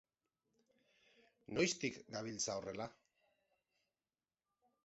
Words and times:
Noiztik 1.59 2.01
gabiltza 2.17 2.57
horrela? 2.57 2.91